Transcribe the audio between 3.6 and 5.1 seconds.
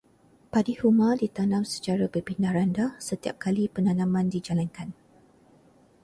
penanaman dijalankan.